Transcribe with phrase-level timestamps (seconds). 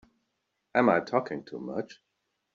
[0.73, 2.01] Am I talking too much?